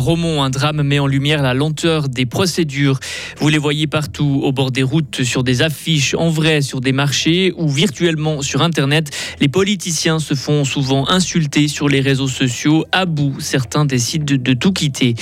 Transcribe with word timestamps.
Romont, 0.00 0.42
un 0.42 0.50
drame 0.50 0.82
met 0.82 0.98
en 0.98 1.06
lumière 1.06 1.42
la 1.42 1.54
lenteur 1.54 2.08
des 2.08 2.26
procédures. 2.26 2.98
Vous 3.38 3.48
les 3.48 3.58
voyez 3.58 3.86
partout, 3.86 4.40
au 4.42 4.50
bord 4.50 4.70
des 4.70 4.82
routes, 4.82 5.22
sur 5.22 5.44
des 5.44 5.62
affiches, 5.62 6.14
en 6.14 6.30
vrai, 6.30 6.62
sur 6.62 6.80
des 6.80 6.92
marchés 6.92 7.52
ou 7.56 7.68
virtuellement 7.68 8.42
sur 8.42 8.62
Internet. 8.62 9.10
Les 9.40 9.48
politiciens 9.48 10.18
se 10.18 10.34
font 10.34 10.64
souvent 10.64 11.08
insulter 11.08 11.68
sur 11.68 11.88
les 11.88 12.00
réseaux 12.00 12.28
sociaux. 12.28 12.84
À 12.92 13.04
bout, 13.04 13.36
certains 13.40 13.84
décident 13.84 14.24
de, 14.36 14.54
tout 14.54 14.72
quitter. 14.72 15.14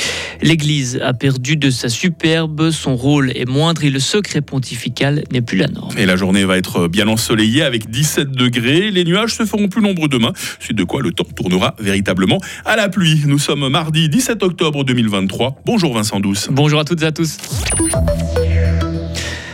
L'Église 0.42 1.00
a 1.02 1.12
perdu 1.12 1.56
de 1.56 1.70
sa 1.70 1.88
superbe, 1.88 2.70
son 2.70 2.96
rôle 2.96 3.32
est 3.36 3.48
moindre 3.48 3.84
et 3.84 3.90
le 3.90 4.00
secret 4.00 4.40
pontifical 4.40 5.24
n'est 5.32 5.42
plus 5.42 5.58
la 5.58 5.68
norme. 5.68 5.96
Et 5.98 6.06
la 6.06 6.16
journée 6.16 6.44
va 6.44 6.56
être 6.56 6.88
bien 6.88 7.08
ensoleillée 7.08 7.62
avec 7.62 7.90
17 7.90 8.30
degrés. 8.30 8.90
Les 8.90 9.04
nuages 9.04 9.34
se 9.34 9.44
feront 9.44 9.68
plus 9.68 9.82
nombreux 9.82 10.08
demain, 10.08 10.32
suite 10.60 10.78
de 10.78 10.84
quoi 10.84 11.02
le 11.02 11.12
temps 11.12 11.26
tournera 11.34 11.74
véritablement 11.78 12.40
à 12.64 12.76
la 12.76 12.88
pluie. 12.88 13.22
Nous 13.26 13.38
sommes 13.38 13.68
mardi 13.68 14.08
17 14.08 14.42
octobre 14.42 14.77
2023. 14.84 15.62
Bonjour 15.64 15.94
Vincent 15.94 16.20
Douce. 16.20 16.48
Bonjour 16.50 16.80
à 16.80 16.84
toutes 16.84 17.02
et 17.02 17.06
à 17.06 17.12
tous. 17.12 17.38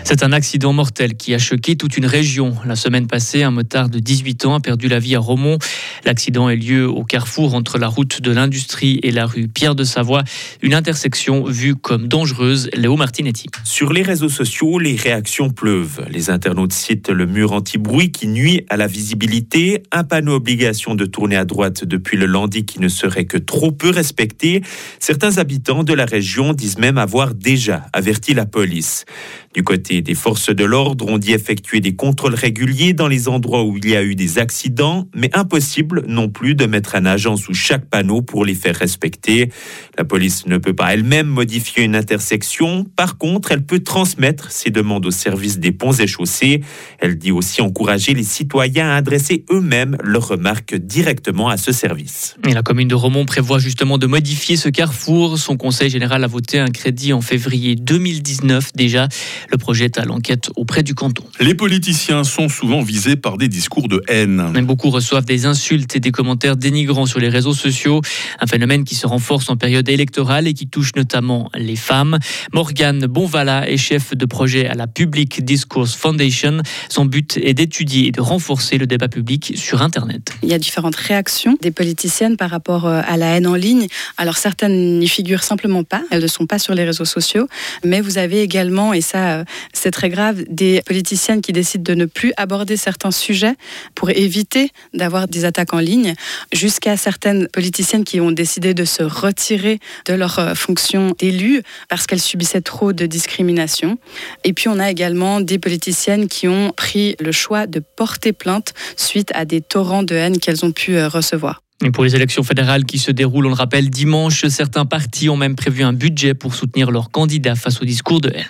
C'est 0.07 0.23
un 0.23 0.33
accident 0.33 0.75
mortel 0.75 1.15
qui 1.15 1.33
a 1.35 1.39
choqué 1.39 1.77
toute 1.77 1.97
une 1.97 2.05
région. 2.05 2.55
La 2.67 2.77
semaine 2.77 3.07
passée, 3.07 3.43
un 3.43 3.51
motard 3.51 3.89
de 3.89 3.99
18 3.99 4.45
ans 4.45 4.55
a 4.57 4.61
perdu 4.61 4.87
la 4.87 4.99
vie 4.99 5.15
à 5.17 5.19
Romont. 5.19 5.59
L'accident 6.05 6.47
a 6.47 6.55
lieu 6.55 6.87
au 6.87 7.05
carrefour 7.05 7.55
entre 7.55 7.79
la 7.79 7.89
route 7.89 8.21
de 8.21 8.31
l'Industrie 8.31 9.01
et 9.03 9.11
la 9.11 9.25
rue 9.25 9.49
Pierre 9.49 9.75
de 9.75 9.83
Savoie, 9.83 10.23
une 10.61 10.75
intersection 10.75 11.45
vue 11.45 11.75
comme 11.75 12.07
dangereuse. 12.07 12.69
Léo 12.75 12.97
Martinetti. 12.97 13.47
Sur 13.65 13.95
les 13.95 14.03
réseaux 14.03 14.29
sociaux, 14.29 14.79
les 14.79 14.95
réactions 14.95 15.49
pleuvent. 15.49 16.05
Les 16.11 16.29
internautes 16.29 16.75
citent 16.75 17.09
le 17.09 17.25
mur 17.25 17.53
anti-bruit 17.53 18.13
qui 18.13 18.29
nuit 18.29 18.67
à 18.69 18.77
la 18.77 18.87
visibilité, 18.87 19.85
un 19.91 20.05
panneau 20.05 20.35
obligation 20.35 20.95
de 20.95 21.07
tourner 21.07 21.37
à 21.37 21.47
droite 21.47 21.83
depuis 21.83 22.19
le 22.19 22.27
Landy 22.27 22.67
qui 22.67 22.79
ne 22.79 22.89
serait 22.89 23.25
que 23.25 23.39
trop 23.39 23.73
peu 23.73 23.89
respecté. 23.89 24.63
Certains 25.01 25.39
habitants 25.39 25.83
de 25.83 25.95
la 25.95 26.05
région 26.05 26.53
disent 26.53 26.79
même 26.79 26.99
avoir 26.99 27.35
déjà 27.35 27.87
averti 27.95 28.35
la 28.35 28.45
police. 28.45 29.07
Du 29.55 29.63
côté 29.63 29.94
des 30.03 30.15
forces 30.15 30.51
de 30.51 30.65
l'ordre, 30.65 31.07
on 31.09 31.19
dit 31.19 31.33
effectuer 31.33 31.81
des 31.81 31.95
contrôles 31.95 32.35
réguliers 32.35 32.93
dans 32.93 33.09
les 33.09 33.29
endroits 33.29 33.65
où 33.65 33.77
il 33.77 33.89
y 33.89 33.97
a 33.97 34.03
eu 34.03 34.15
des 34.15 34.39
accidents, 34.39 35.09
mais 35.15 35.31
impossible 35.35 36.05
non 36.07 36.29
plus 36.29 36.55
de 36.55 36.67
mettre 36.67 36.95
un 36.95 37.07
agent 37.07 37.37
sous 37.37 37.55
chaque 37.55 37.87
panneau 37.87 38.23
pour 38.23 38.45
les 38.45 38.55
faire 38.55 38.77
respecter. 38.77 39.51
La 39.99 40.05
police 40.05 40.47
ne 40.47 40.59
peut 40.59 40.75
pas 40.75 40.95
elle-même 40.95 41.27
modifier 41.27 41.85
une 41.85 41.97
intersection. 41.97 42.85
Par 42.97 43.19
contre, 43.19 43.53
elle 43.53 43.65
peut 43.65 43.81
transmettre 43.81 44.51
ses 44.51 44.71
demandes 44.71 45.07
au 45.07 45.11
service 45.11 45.59
des 45.59 45.73
ponts 45.73 45.93
et 45.93 46.07
chaussées. 46.07 46.61
Elle 46.99 47.17
dit 47.17 47.33
aussi 47.33 47.61
encourager 47.61 48.15
les 48.15 48.23
citoyens 48.23 48.89
à 48.91 48.97
adresser 48.97 49.45
eux-mêmes 49.51 49.97
leurs 50.03 50.29
remarques 50.29 50.75
directement 50.75 51.49
à 51.49 51.57
ce 51.57 51.73
service. 51.73 52.37
La 52.45 52.63
commune 52.63 52.89
de 52.89 52.95
Romont 52.95 53.25
prévoit 53.25 53.59
justement 53.59 53.99
de 53.99 54.07
modifier 54.07 54.57
ce 54.57 54.69
carrefour. 54.69 55.39
Son 55.39 55.57
conseil 55.57 55.91
général 55.91 56.25
a 56.25 56.27
voté 56.27 56.59
un 56.59 56.69
crédit 56.69 57.13
en 57.13 57.21
février 57.21 57.75
2019 57.77 58.73
déjà. 58.75 59.09
Le 59.51 59.59
projet 59.59 59.84
est 59.85 59.99
à 59.99 60.05
l'enquête 60.05 60.51
auprès 60.57 60.83
du 60.83 60.95
canton. 60.95 61.25
Les 61.41 61.55
politiciens 61.55 62.25
sont 62.25 62.49
souvent 62.49 62.83
visés 62.83 63.17
par 63.17 63.39
des 63.39 63.49
discours 63.49 63.89
de 63.89 64.03
haine. 64.09 64.51
Mais 64.53 64.63
beaucoup 64.63 64.91
reçoivent 64.91 65.25
des 65.25 65.47
insultes 65.47 65.95
et 65.97 66.01
des 66.01 66.11
commentaires 66.11 66.57
dénigrants 66.57 67.07
sur 67.07 67.21
les 67.21 67.29
réseaux 67.29 67.55
sociaux, 67.55 68.01
un 68.41 68.47
phénomène 68.47 68.85
qui 68.85 68.95
se 68.95 69.07
renforce 69.07 69.49
en 69.51 69.57
période 69.57 69.89
électorale 69.89 70.47
et 70.47 70.55
qui 70.55 70.67
touche 70.67 70.93
notamment 70.97 71.51
les 71.55 71.77
femmes. 71.77 72.19
Morgane 72.53 73.07
Bonvala 73.07 73.69
est 73.69 73.77
chef 73.77 74.15
de 74.15 74.27
projet 74.27 74.67
à 74.67 74.75
la 74.75 74.87
Public 74.87 75.45
Discourse 75.45 75.95
Foundation. 75.95 76.63
Son 76.89 77.05
but 77.05 77.39
est 77.43 77.55
d'étudier 77.55 78.09
et 78.09 78.11
de 78.11 78.21
renforcer 78.21 78.79
le 78.79 78.87
débat 78.87 79.09
public 79.09 79.53
sur 79.57 79.83
Internet. 79.83 80.33
Il 80.43 80.49
y 80.49 80.55
a 80.55 80.59
différentes 80.59 80.97
réactions 80.97 81.57
des 81.61 81.71
politiciennes 81.71 82.37
par 82.37 82.51
rapport 82.51 82.87
euh, 82.87 83.03
à 83.07 83.17
la 83.17 83.37
haine 83.37 83.47
en 83.47 83.55
ligne. 83.55 83.87
Alors 84.17 84.37
certaines 84.37 84.99
n'y 84.99 85.09
figurent 85.09 85.43
simplement 85.43 85.85
pas, 85.85 86.03
elles 86.11 86.23
ne 86.23 86.27
sont 86.27 86.47
pas 86.47 86.59
sur 86.59 86.75
les 86.75 86.85
réseaux 86.85 87.05
sociaux, 87.05 87.47
mais 87.85 88.01
vous 88.01 88.19
avez 88.19 88.43
également, 88.43 88.93
et 88.93 89.01
ça 89.01 89.39
euh, 89.39 89.45
c'est 89.75 89.91
très 89.91 90.09
grave, 90.09 90.45
des 90.49 90.81
politiciennes 90.87 91.43
qui 91.43 91.53
décident 91.53 91.85
de 91.85 91.95
ne 91.95 92.07
plus 92.07 92.33
aborder 92.37 92.77
certains 92.77 93.11
sujets 93.11 93.55
pour 93.95 94.11
éviter 94.11 94.71
d'avoir 94.95 95.29
des 95.29 95.45
attaques 95.45 95.75
en 95.75 95.79
ligne, 95.79 96.15
jusqu'à 96.53 96.97
certaines 96.97 97.49
politiciennes 97.49 98.05
qui 98.05 98.21
ont 98.21 98.33
décidé 98.33 98.73
de 98.73 98.85
se 98.85 99.03
retirer 99.03 99.81
de 100.07 100.15
leur 100.15 100.39
euh, 100.39 100.55
fonction 100.55 101.15
d'élu 101.19 101.63
parce 101.89 102.07
qu'elles 102.07 102.21
subissaient 102.21 102.63
trop 102.63 102.93
de 102.93 103.07
discrimination. 103.07 103.99
Et 104.45 104.53
puis 104.53 104.69
on 104.69 104.79
a 104.79 104.91
également 104.91 105.41
des 105.41 105.59
politiciennes 105.59 106.29
qui 106.29 106.49
ont 106.49 106.73
pris 106.77 107.17
le 107.21 107.33
choix 107.33 107.67
de 107.67 107.81
porter 107.81 108.33
plainte 108.33 108.73
suite 108.97 109.31
à 109.35 109.45
des 109.45 109.61
torrents 109.61 110.03
de 110.03 110.15
haine 110.15 110.39
qu'elles 110.39 110.65
ont 110.65 110.73
pu 110.73 110.97
euh, 110.97 111.09
recevoir. 111.09 111.61
Et 111.85 111.91
pour 111.91 112.05
les 112.05 112.15
élections 112.15 112.43
fédérales 112.43 112.85
qui 112.85 112.99
se 112.99 113.11
déroulent, 113.11 113.47
on 113.47 113.51
le 113.51 113.55
rappelle, 113.55 113.91
dimanche, 113.91 114.47
certains 114.47 114.87
partis 114.87 115.29
ont 115.29 115.37
même 115.37 115.57
prévu 115.57 115.83
un 115.83 115.93
budget 115.93 116.33
pour 116.33 116.55
soutenir 116.55 116.91
leurs 116.91 117.11
candidats 117.11 117.57
face 117.57 117.83
au 117.83 117.85
discours 117.85 118.21
de 118.21 118.31
haine. 118.31 118.47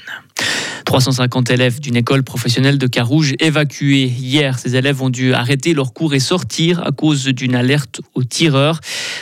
350 0.84 1.50
élèves 1.50 1.80
d'une 1.80 1.96
école 1.96 2.22
professionnelle 2.22 2.78
de 2.78 2.86
Carouge 2.86 3.34
évacués. 3.40 4.04
Hier, 4.04 4.58
ces 4.58 4.76
élèves 4.76 5.02
ont 5.02 5.10
dû 5.10 5.32
arrêter 5.32 5.74
leur 5.74 5.92
cours 5.92 6.14
et 6.14 6.20
sortir 6.20 6.82
à 6.86 6.92
cause 6.92 7.24
d'une 7.26 7.54
alerte 7.54 8.00
aux 8.14 8.24
tireurs. 8.24 8.80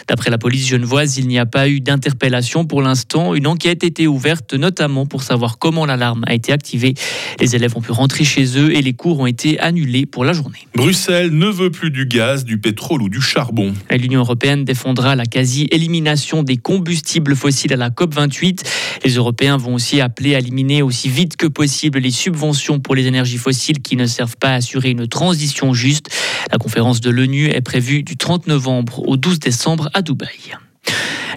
D'après 0.08 0.30
la 0.30 0.38
police 0.38 0.68
genevoise, 0.68 1.18
il 1.18 1.28
n'y 1.28 1.38
a 1.38 1.46
pas 1.46 1.68
eu 1.68 1.80
d'interpellation 1.80 2.64
pour 2.64 2.82
l'instant. 2.82 3.34
Une 3.34 3.46
enquête 3.46 3.84
a 3.84 3.86
été 3.86 4.06
ouverte, 4.06 4.54
notamment 4.54 5.06
pour 5.06 5.22
savoir 5.22 5.58
comment 5.58 5.86
l'alarme 5.86 6.24
a 6.26 6.34
été 6.34 6.52
activée. 6.52 6.94
Les 7.40 7.56
élèves 7.56 7.76
ont 7.76 7.80
pu 7.80 7.92
rentrer 7.92 8.24
chez 8.24 8.58
eux 8.58 8.74
et 8.74 8.82
les 8.82 8.92
cours 8.92 9.20
ont 9.20 9.26
été 9.26 9.60
annulés 9.60 10.06
pour 10.06 10.24
la 10.24 10.32
journée. 10.32 10.66
Bruxelles 10.74 11.30
ne 11.30 11.46
veut 11.46 11.70
plus 11.70 11.90
du 11.90 12.06
gaz, 12.06 12.44
du 12.44 12.58
pétrole 12.58 13.02
ou 13.02 13.08
du 13.08 13.20
charbon. 13.20 13.74
L'Union 13.90 14.20
européenne 14.20 14.64
défendra 14.64 15.16
la 15.16 15.26
quasi-élimination 15.26 16.42
des 16.42 16.56
combustibles 16.56 17.36
fossiles 17.36 17.72
à 17.72 17.76
la 17.76 17.90
COP28. 17.90 18.64
Les 19.04 19.14
Européens 19.14 19.56
vont 19.56 19.74
aussi 19.74 20.00
appeler 20.00 20.34
à 20.34 20.38
éliminer 20.38 20.82
aussi 20.82 21.08
vite 21.08 21.36
que 21.36 21.46
possible 21.52 21.98
les 21.98 22.10
subventions 22.10 22.80
pour 22.80 22.94
les 22.94 23.06
énergies 23.06 23.38
fossiles 23.38 23.80
qui 23.80 23.96
ne 23.96 24.06
servent 24.06 24.36
pas 24.36 24.50
à 24.50 24.54
assurer 24.54 24.90
une 24.90 25.06
transition 25.06 25.74
juste. 25.74 26.08
La 26.50 26.58
conférence 26.58 27.00
de 27.00 27.10
l'ONU 27.10 27.46
est 27.46 27.60
prévue 27.60 28.02
du 28.02 28.16
30 28.16 28.46
novembre 28.46 29.06
au 29.08 29.16
12 29.16 29.38
décembre 29.38 29.88
à 29.94 30.02
Dubaï. 30.02 30.56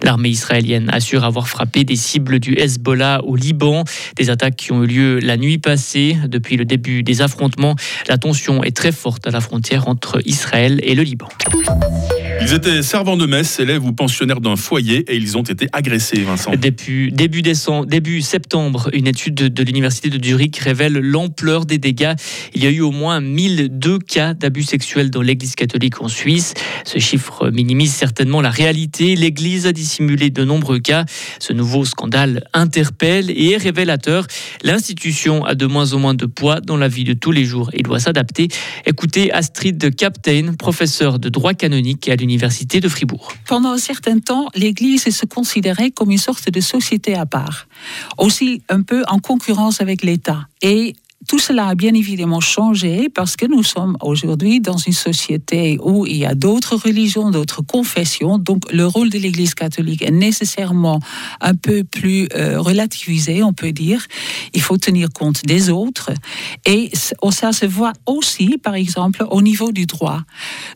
L'armée 0.03 0.29
israélienne 0.29 0.89
assure 0.91 1.23
avoir 1.23 1.47
frappé 1.47 1.83
des 1.83 1.95
cibles 1.95 2.39
du 2.39 2.53
Hezbollah 2.57 3.21
au 3.23 3.35
Liban, 3.35 3.83
des 4.15 4.29
attaques 4.29 4.55
qui 4.55 4.71
ont 4.71 4.83
eu 4.83 4.87
lieu 4.87 5.19
la 5.19 5.37
nuit 5.37 5.57
passée. 5.57 6.17
Depuis 6.27 6.57
le 6.57 6.65
début 6.65 7.03
des 7.03 7.21
affrontements, 7.21 7.75
la 8.07 8.17
tension 8.17 8.63
est 8.63 8.75
très 8.75 8.91
forte 8.91 9.27
à 9.27 9.31
la 9.31 9.41
frontière 9.41 9.87
entre 9.87 10.21
Israël 10.25 10.79
et 10.83 10.95
le 10.95 11.03
Liban. 11.03 11.29
Ils 12.41 12.53
étaient 12.53 12.81
servants 12.81 13.18
de 13.18 13.25
messe, 13.25 13.59
élèves 13.59 13.85
ou 13.85 13.94
pensionnaires 13.94 14.41
d'un 14.41 14.56
foyer 14.56 15.00
et 15.12 15.16
ils 15.16 15.38
ont 15.38 15.44
été 15.44 15.68
agressés, 15.72 16.22
Vincent. 16.22 16.51
Depuis 16.51 17.12
début, 17.12 17.41
décembre, 17.41 17.85
début 17.85 18.22
septembre, 18.22 18.90
une 18.94 19.07
étude 19.07 19.35
de, 19.35 19.63
l'Université 19.63 20.09
de 20.09 20.23
Zurich 20.23 20.57
révèle 20.57 20.94
l'ampleur 20.94 21.66
des 21.66 21.78
dégâts. 21.78 22.13
Il 22.53 22.63
y 22.63 22.68
a 22.68 22.69
eu 22.69 22.81
au 22.81 22.91
moins 22.91 23.22
1002 23.22 24.00
cas 24.00 24.34
d'abus 24.34 24.63
sexuels 24.63 25.09
dans 25.09 25.22
l'Église 25.22 25.56
catholique 25.56 26.01
en 26.01 26.07
Suisse. 26.07 26.53
Ce 26.84 27.00
chiffre 27.00 27.50
minimise 27.50 27.94
certainement 27.94 28.41
la 28.41 28.50
réalité. 28.50 29.16
L'Église 29.16 29.66
a 29.66 29.72
dissimulé 29.72 30.29
de 30.29 30.44
nombreux 30.44 30.79
cas. 30.79 31.06
Ce 31.40 31.53
nouveau 31.53 31.85
scandale 31.85 32.44
interpelle 32.53 33.31
et 33.31 33.51
est 33.51 33.57
révélateur. 33.57 34.28
L'institution 34.63 35.45
a 35.45 35.56
de 35.56 35.66
moins 35.66 35.94
en 35.94 36.00
moins 36.00 36.16
de 36.16 36.25
poids 36.25 36.59
dans 36.59 36.78
la 36.78 36.90
vie 36.90 37.06
de 37.06 37.13
tous 37.13 37.31
les 37.31 37.45
jours 37.45 37.69
et 37.74 37.81
doit 37.81 38.00
s'adapter. 38.00 38.50
Écoutez 38.85 39.31
Astrid 39.31 39.95
Captain, 39.95 40.53
professeure 40.57 41.18
de 41.18 41.29
droit 41.29 41.53
canonique 41.53 42.09
à 42.09 42.16
l'Université 42.16 42.25
de 42.25 42.90
Fribourg. 42.90 43.31
Pendant 43.47 43.72
un 43.72 43.78
certain 43.78 44.19
temps, 44.19 44.50
l'Église 44.56 45.09
se 45.09 45.25
considérait 45.25 45.91
comme 45.91 46.12
une 46.12 46.18
sorte 46.18 46.50
de 46.50 46.59
société 46.59 47.16
à 47.16 47.25
part, 47.25 47.68
aussi 48.18 48.62
un 48.69 48.81
peu 48.81 49.03
en 49.08 49.19
concurrence 49.19 49.81
avec 49.81 50.03
l'État. 50.03 50.47
Et 50.62 50.96
tout 51.28 51.40
cela 51.40 51.68
a 51.68 51.75
bien 51.75 51.94
évidemment 51.94 52.40
changé 52.40 53.10
parce 53.13 53.36
que 53.36 53.45
nous 53.45 53.63
sommes 53.63 53.98
aujourd'hui 54.01 54.60
dans 54.60 54.77
une 54.77 54.94
société 54.94 55.77
où 55.81 56.06
il 56.06 56.18
y 56.18 56.25
a 56.25 56.36
d'autres 56.36 56.75
religions, 56.75 57.31
d'autres 57.31 57.62
confessions. 57.62 58.38
Donc 58.38 58.72
le 58.72 58.86
rôle 58.86 59.10
de 59.10 59.18
l'Église 59.18 59.56
catholique 59.56 60.01
est 60.01 60.12
nécessairement 60.12 61.00
un 61.42 61.56
peu 61.56 61.83
plus 61.83 62.27
euh, 62.36 62.60
relativisé, 62.60 63.44
on 63.44 63.54
peut 63.54 63.72
dire. 63.72 64.06
Il 64.54 64.62
faut 64.62 64.77
tenir 64.77 65.10
compte 65.10 65.45
des 65.45 65.69
autres. 65.69 66.12
Et 66.66 66.92
ça 67.31 67.51
se 67.51 67.66
voit 67.66 67.94
aussi, 68.06 68.57
par 68.57 68.75
exemple, 68.75 69.25
au 69.30 69.42
niveau 69.42 69.71
du 69.71 69.86
droit. 69.86 70.21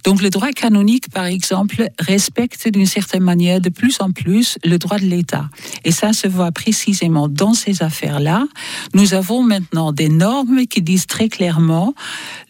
Donc 0.03 0.21
le 0.21 0.29
droit 0.29 0.51
canonique, 0.51 1.09
par 1.09 1.25
exemple, 1.25 1.89
respecte 1.99 2.67
d'une 2.67 2.85
certaine 2.85 3.23
manière 3.23 3.61
de 3.61 3.69
plus 3.69 3.97
en 4.01 4.11
plus 4.11 4.57
le 4.65 4.77
droit 4.77 4.99
de 4.99 5.05
l'État. 5.05 5.49
Et 5.85 5.91
ça 5.91 6.13
se 6.13 6.27
voit 6.27 6.51
précisément 6.51 7.27
dans 7.27 7.53
ces 7.53 7.83
affaires-là. 7.83 8.45
Nous 8.93 9.13
avons 9.13 9.43
maintenant 9.43 9.91
des 9.91 10.09
normes 10.09 10.38
qui 10.69 10.81
disent 10.81 11.07
très 11.07 11.29
clairement, 11.29 11.93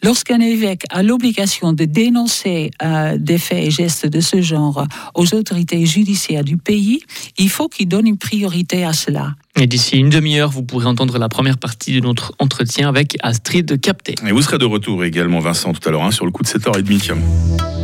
lorsqu'un 0.02 0.40
évêque 0.40 0.84
a 0.90 1.02
l'obligation 1.02 1.72
de 1.72 1.84
dénoncer 1.84 2.70
euh, 2.82 3.16
des 3.18 3.38
faits 3.38 3.66
et 3.66 3.70
gestes 3.70 4.06
de 4.06 4.20
ce 4.20 4.40
genre 4.40 4.86
aux 5.14 5.34
autorités 5.34 5.84
judiciaires 5.86 6.44
du 6.44 6.56
pays, 6.56 7.00
il 7.38 7.48
faut 7.48 7.68
qu'il 7.68 7.88
donne 7.88 8.06
une 8.06 8.18
priorité 8.18 8.84
à 8.84 8.92
cela. 8.92 9.34
Et 9.56 9.66
d'ici 9.66 9.96
une 9.96 10.10
demi-heure, 10.10 10.50
vous 10.50 10.62
pourrez 10.62 10.86
entendre 10.86 11.18
la 11.18 11.28
première 11.28 11.58
partie 11.58 11.92
de 11.92 12.00
notre 12.00 12.32
entretien 12.38 12.88
avec 12.88 13.16
Astrid 13.22 13.80
Capté. 13.80 14.14
Et 14.26 14.32
vous 14.32 14.42
serez 14.42 14.58
de 14.58 14.64
retour 14.64 15.04
également, 15.04 15.40
Vincent, 15.40 15.72
tout 15.72 15.86
à 15.88 15.92
l'heure, 15.92 16.04
hein, 16.04 16.12
sur 16.12 16.24
le 16.24 16.30
coup 16.30 16.42
de 16.42 16.48
7h30. 16.48 17.12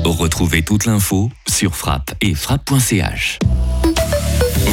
Retrouvez 0.05 0.63
toute 0.63 0.87
l'info 0.87 1.31
sur 1.49 1.75
frappe 1.75 2.15
et 2.21 2.35
frappe.ch. 2.35 3.39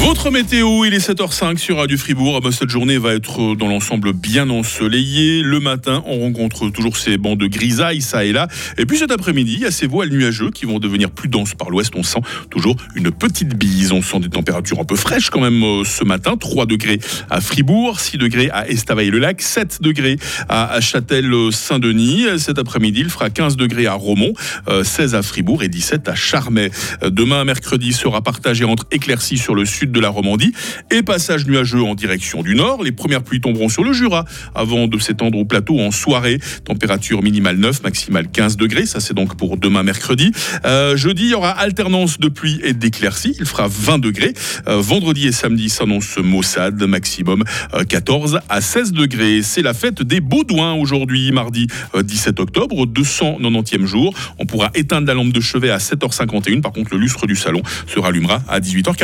Votre 0.04 0.30
météo, 0.30 0.84
il 0.84 0.92
est 0.92 1.06
7h05 1.06 1.56
sur 1.56 1.78
Radio 1.78 1.96
Fribourg. 1.96 2.34
Ah 2.36 2.40
bah, 2.40 2.50
cette 2.52 2.68
journée 2.68 2.98
va 2.98 3.14
être 3.14 3.40
euh, 3.40 3.56
dans 3.56 3.68
l'ensemble 3.68 4.12
bien 4.12 4.50
ensoleillée. 4.50 5.42
Le 5.42 5.60
matin, 5.60 6.02
on 6.06 6.20
rencontre 6.20 6.68
toujours 6.68 6.98
ces 6.98 7.16
bancs 7.16 7.38
de 7.38 7.46
grisaille, 7.46 8.02
ça 8.02 8.24
et 8.24 8.32
là. 8.32 8.46
Et 8.76 8.84
puis 8.84 8.98
cet 8.98 9.10
après-midi, 9.10 9.54
il 9.54 9.60
y 9.60 9.64
a 9.64 9.70
ces 9.70 9.86
voiles 9.86 10.10
nuageux 10.10 10.50
qui 10.50 10.66
vont 10.66 10.78
devenir 10.78 11.10
plus 11.10 11.28
denses 11.28 11.54
par 11.54 11.70
l'ouest. 11.70 11.94
On 11.96 12.02
sent 12.02 12.20
toujours 12.50 12.76
une 12.94 13.10
petite 13.12 13.56
bise. 13.56 13.92
On 13.92 14.02
sent 14.02 14.20
des 14.20 14.28
températures 14.28 14.78
un 14.78 14.84
peu 14.84 14.94
fraîches 14.94 15.30
quand 15.30 15.40
même 15.40 15.62
euh, 15.62 15.84
ce 15.84 16.04
matin. 16.04 16.36
3 16.36 16.66
degrés 16.66 17.00
à 17.30 17.40
Fribourg, 17.40 17.98
6 17.98 18.18
degrés 18.18 18.50
à 18.50 18.68
Estavayer-le-Lac, 18.68 19.40
7 19.40 19.78
degrés 19.80 20.18
à 20.50 20.80
Châtel-Saint-Denis. 20.82 22.26
Cet 22.38 22.58
après-midi, 22.58 23.00
il 23.00 23.10
fera 23.10 23.30
15 23.30 23.56
degrés 23.56 23.86
à 23.86 23.94
Romont, 23.94 24.34
16 24.82 25.14
euh, 25.14 25.18
à 25.18 25.22
Fribourg 25.22 25.62
et 25.62 25.68
17 25.68 26.10
à 26.10 26.14
Charmey. 26.14 26.70
Demain, 27.02 27.44
mercredi, 27.44 27.94
sera 27.94 28.20
partagé 28.20 28.64
entre 28.64 28.84
éclaircies 28.90 29.38
sur 29.38 29.53
le 29.54 29.64
sud 29.64 29.92
de 29.92 30.00
la 30.00 30.08
Romandie 30.08 30.52
et 30.90 31.02
passage 31.02 31.46
nuageux 31.46 31.82
en 31.82 31.94
direction 31.94 32.42
du 32.42 32.54
nord. 32.54 32.82
Les 32.82 32.92
premières 32.92 33.22
pluies 33.22 33.40
tomberont 33.40 33.68
sur 33.68 33.84
le 33.84 33.92
Jura 33.92 34.24
avant 34.54 34.86
de 34.86 34.98
s'étendre 34.98 35.38
au 35.38 35.44
plateau 35.44 35.80
en 35.80 35.90
soirée. 35.90 36.38
Température 36.64 37.22
minimale 37.22 37.56
9, 37.56 37.82
maximale 37.82 38.28
15 38.28 38.56
degrés. 38.56 38.86
Ça, 38.86 39.00
c'est 39.00 39.14
donc 39.14 39.36
pour 39.36 39.56
demain 39.56 39.82
mercredi. 39.82 40.32
Euh, 40.64 40.96
jeudi, 40.96 41.24
il 41.24 41.30
y 41.30 41.34
aura 41.34 41.50
alternance 41.50 42.18
de 42.18 42.28
pluie 42.28 42.60
et 42.62 42.72
d'éclaircies. 42.72 43.36
Il 43.38 43.46
fera 43.46 43.68
20 43.68 43.98
degrés. 43.98 44.32
Euh, 44.68 44.80
vendredi 44.80 45.26
et 45.26 45.32
samedi 45.32 45.68
s'annonce 45.68 46.18
maussade, 46.18 46.82
maximum 46.82 47.44
14 47.88 48.36
euh, 48.36 48.38
à 48.48 48.60
16 48.60 48.92
degrés. 48.92 49.42
C'est 49.42 49.62
la 49.62 49.74
fête 49.74 50.02
des 50.02 50.20
Baudouins 50.20 50.74
aujourd'hui, 50.74 51.30
mardi 51.32 51.66
17 51.94 52.40
octobre, 52.40 52.86
290e 52.86 53.84
jour. 53.84 54.14
On 54.38 54.46
pourra 54.46 54.70
éteindre 54.74 55.06
la 55.06 55.14
lampe 55.14 55.32
de 55.32 55.40
chevet 55.40 55.70
à 55.70 55.78
7h51. 55.78 56.60
Par 56.60 56.72
contre, 56.72 56.94
le 56.94 57.00
lustre 57.00 57.26
du 57.26 57.36
salon 57.36 57.62
se 57.86 57.98
rallumera 57.98 58.42
à 58.48 58.60
18h40. 58.60 58.94